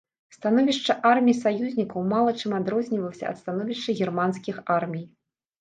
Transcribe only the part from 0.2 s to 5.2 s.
Становішча армій саюзнікаў мала чым адрознівалася ад становішча германскіх армій.